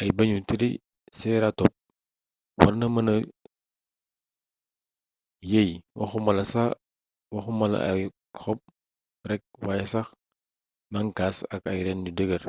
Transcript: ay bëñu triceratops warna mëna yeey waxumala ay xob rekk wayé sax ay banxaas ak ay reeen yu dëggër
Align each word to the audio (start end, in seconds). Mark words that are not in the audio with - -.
ay 0.00 0.08
bëñu 0.16 0.36
triceratops 0.48 1.78
warna 2.60 2.86
mëna 2.94 3.12
yeey 5.50 5.70
waxumala 7.32 7.78
ay 7.92 8.02
xob 8.40 8.58
rekk 9.30 9.44
wayé 9.64 9.84
sax 9.92 10.06
ay 10.12 10.16
banxaas 10.92 11.36
ak 11.54 11.62
ay 11.70 11.78
reeen 11.84 12.04
yu 12.06 12.12
dëggër 12.18 12.42